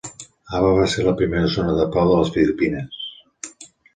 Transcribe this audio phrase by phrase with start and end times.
[0.51, 2.99] Haba va ser la primera Zona de Pau de les Filipines.